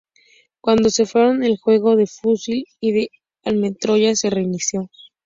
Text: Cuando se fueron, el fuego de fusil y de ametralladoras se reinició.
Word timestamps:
Cuando 0.61 0.89
se 0.89 1.05
fueron, 1.05 1.43
el 1.43 1.59
fuego 1.59 1.95
de 1.95 2.07
fusil 2.07 2.65
y 2.79 2.91
de 2.91 3.11
ametralladoras 3.45 4.19
se 4.21 4.31
reinició. 4.31 4.89